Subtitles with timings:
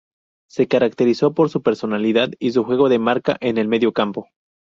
[0.49, 4.29] Se caracterizó por su personalidad y su juego de marca en el medio campo.